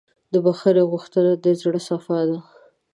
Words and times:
د 0.31 0.33
بښنې 0.45 0.83
غوښتنه 0.91 1.31
د 1.43 1.45
زړۀ 1.61 1.79
صفا 1.87 2.19
ده. 2.29 2.39